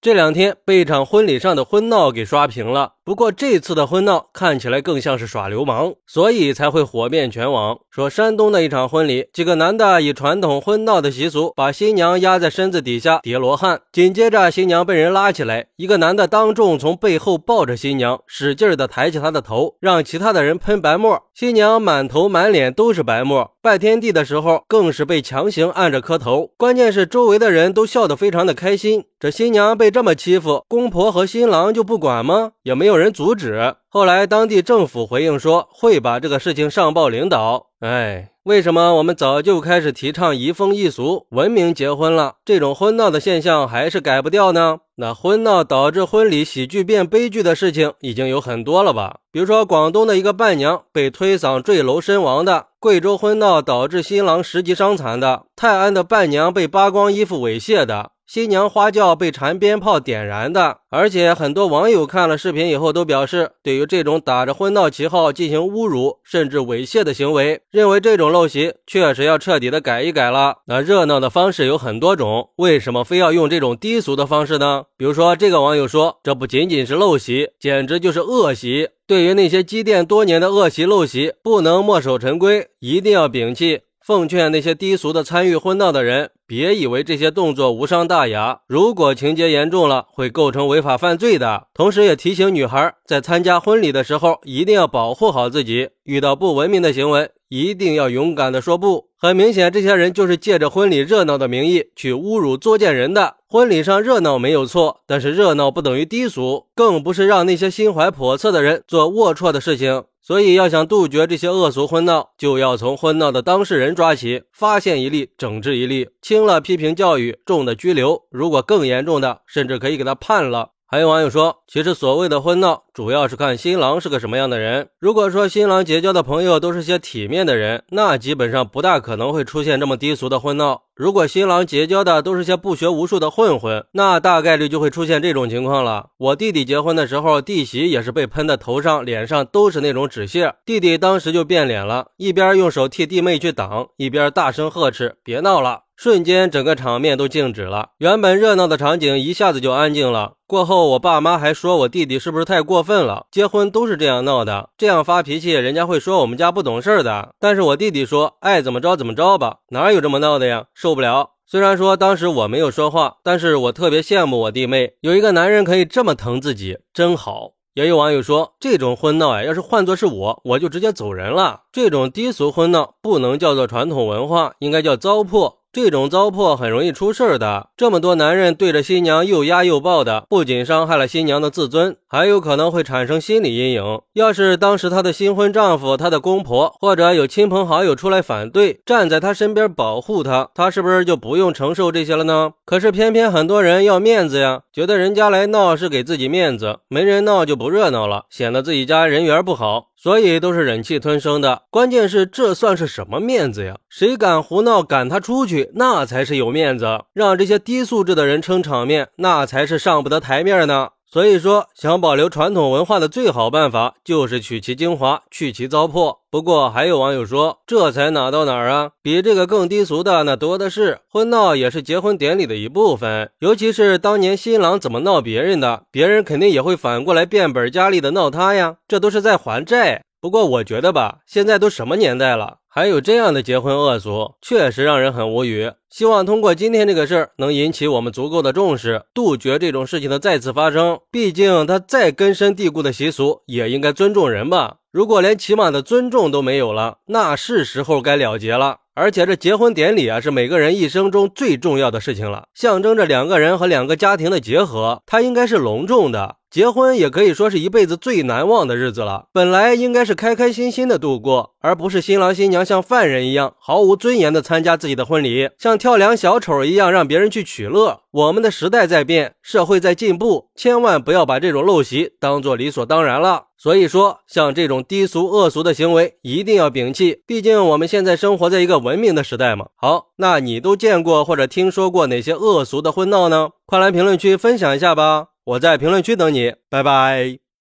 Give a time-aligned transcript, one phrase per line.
[0.00, 7.76] 这两天被一场婚礼上的婚闹给刷屏了，不过这次的婚闹看起来更像是耍流氓，所以才会火遍全网。
[7.90, 23.50] 说山东的一场婚礼，几个男的以传统婚闹的习俗把新娘压在身子底下叠罗汉，紧接着新娘被人拉起来，一个男的当众从背后抱着新娘，使劲的抬起她的头，让其他的人喷白沫，新娘满头满脸都是白沫。
[23.60, 29.04] 拜天地的时候，更是被强行按着磕头，关键是周围的人都笑得非常的开心。
[29.18, 32.52] 这新娘被这么欺负，公婆和新郎就不管吗？
[32.62, 33.74] 也没有人阻止。
[33.88, 37.66] 后来当地政府回应说，会把这个事情上报领导。
[37.80, 44.80] 哎，为什么我们早就开始提倡移风易俗、文明结婚了，这种婚闹的现象还是改不掉呢？
[44.96, 49.18] 那婚闹导致婚礼喜剧变悲剧的事情已经有很多了吧？
[49.30, 58.10] 比如说广东的一个伴娘被推搡坠楼身亡的，贵州婚闹导致新郎十级伤残的，泰安的伴娘被扒光衣服猥亵的。
[58.28, 70.56] 新娘花轿被缠鞭炮点燃的，而且很多网友看了视频以后都表示，对于这种打着婚闹旗号进行侮辱甚至猥亵的行为，认为这种陋习确实要彻底的改一改了。
[70.66, 74.84] 那热闹的方式有很多种，为什么非要用这种低俗的方式呢？
[74.98, 78.90] 比如说，这个网友说，这不仅仅是陋习，简直就是恶习。
[79.06, 83.80] 对于那些积淀多年的恶习陋习，不能墨守成规，一定要摒弃。
[84.08, 91.66] 奉劝那些低俗的参与婚闹的人，别以为这些动作无伤大雅，如果情节严重了，会构成违法犯罪的。
[91.74, 99.08] 同时，也提醒女孩在参加婚礼的时候，一定要保护好自己，遇到不文明的行为，一定要勇敢的说不。
[99.18, 103.34] 很明显，这些人就是借着婚礼热闹的名义去侮辱作贱人的。
[103.46, 110.04] 婚礼上热闹没有错，但是热闹不等于低俗，更不是让那些心怀叵测的人做龌龊的事情。
[110.28, 120.72] 所以，要想杜绝这些恶俗婚闹，就要从婚闹的当事人抓起，发现一例整治一例，轻了批评教育，重的拘留，如果更严重的，甚至可以给他判了。
[120.90, 124.88] 还有网友说，其实所谓的婚闹，主要是看新郎是个什么样的人。
[124.98, 130.84] 如果说新郎结交的朋友都是些体面的人，那基本上不大可能会出现这么低俗的婚闹。
[130.94, 136.06] 如果新郎结交的都是些不学无术的混混，那大概率就会出现这种情况了。
[136.16, 147.88] 我弟弟结婚的时候，弟媳也是被喷的头上、脸上都是那种纸屑，弟弟当时就变脸了，一边用手替弟妹去挡，一边大声呵斥：“别闹了！”瞬间，整个场面都静止了。
[147.98, 150.34] 原本热闹的场景一下子就安静了。
[150.46, 153.26] 过后，我爸妈还说我弟弟是不是太过分了？
[153.32, 157.30] 结婚都是这样闹的，这样发脾气，人家会说我们家不懂事儿的。
[157.40, 160.66] 但是我弟弟说，爱怎么着怎么着吧，哪有这么闹的呀？
[160.72, 161.30] 受不了。
[161.44, 167.54] 虽然说当时我没有说话，但是我特别羡慕我弟妹，有一个男人可以这么疼自己，真好。
[167.74, 171.62] 也有网友说，这种婚闹呀，要是换作是我，我就直接走人了。
[171.72, 175.57] 这种低俗婚闹不能叫做传统文化，应该叫糟粕。
[175.70, 177.68] 这种糟粕很容易出事儿的。
[177.76, 184.00] 这么多男人对着新娘又压又抱的，不仅伤害了新娘的自尊，还有可能会产生心理阴影。
[184.14, 192.52] 要是当时她的新婚丈夫、她的公婆或者有亲朋好友出来反对，站在她身边保护她，她是不是就不用承受这些了呢？
[192.64, 199.88] 可是偏偏很多人要面子呀，觉得人家来闹是给自己面子，没人闹就不热闹了，显得自己家人缘不好。
[200.00, 201.62] 所以都是忍气吞声的。
[201.70, 203.76] 关键是这算是什么面子呀？
[203.88, 207.00] 谁敢胡闹，赶他出去，那才是有面子。
[207.12, 210.90] 让这些低素质的人撑场面，那才是上不得台面呢。
[211.10, 216.18] 所以说，想保留传统文化的最好办法，就是取其精华，去其糟粕。
[216.30, 218.90] 不过，还有网友说，这才哪到哪儿啊？
[219.02, 220.98] 比这个更低俗的那多的是。
[221.08, 228.76] 婚闹也是结婚典礼的一部分，尤其是当年新郎怎么闹别人的，别人肯定也会反过来变本加厉的闹他呀。
[228.86, 230.04] 这都是在还债。
[230.20, 232.58] 不过，我觉得吧，现在都什么年代了？
[232.78, 235.72] 还有这样的结婚恶俗，确实让人很无语。
[235.90, 241.00] 希望通过今天这个事儿，能引起我们足够的重视，杜绝这种事情的再次发生。
[241.10, 244.76] 毕竟，它再根深蒂固的习俗，也应该尊重人吧。
[244.92, 248.76] 如果连起码的尊重都没有了，那是时候该了结了。
[248.94, 256.36] 而且，这结婚典礼啊，是每个人一生中最重要的事情了，象征着两个人和两个家庭的结合，它应该是隆重的。
[256.50, 259.26] 结婚也可以说是一辈子最难忘的日子了。
[259.32, 268.00] 本来应该是开开心心的度过，而不是新郎新娘像犯人一样毫无尊严的参加自己的婚礼，像跳梁小丑一样让别人去取乐。
[268.10, 273.44] 我们的时代在变，社会在进步，千万不要把这种陋习当做理所当然了。
[273.58, 277.22] 所以说，像这种低俗恶俗的行为一定要摒弃。
[277.26, 279.66] 毕竟我们现在生活在一个文明的时代嘛。
[279.76, 283.50] 好，那你都见过或者听说过哪些恶俗的婚闹呢？
[283.66, 285.26] 快来评论区分享一下吧。
[285.48, 287.47] 我在评论区等你，拜拜。